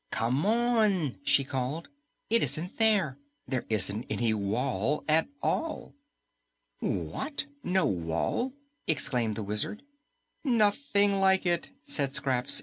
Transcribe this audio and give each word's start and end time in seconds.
"Come 0.09 0.47
on!" 0.47 1.19
she 1.23 1.43
called. 1.43 1.87
"It 2.31 2.41
isn't 2.41 2.79
there. 2.79 3.19
There 3.47 3.65
isn't 3.69 4.07
any 4.09 4.33
wall 4.33 5.05
at 5.07 5.27
all." 5.43 5.93
"What? 6.79 7.45
No 7.63 7.85
wall?" 7.85 8.53
exclaimed 8.87 9.35
the 9.35 9.43
Wizard. 9.43 9.83
"Nothing 10.43 11.19
like 11.19 11.45
it," 11.45 11.69
said 11.83 12.15
Scraps. 12.15 12.59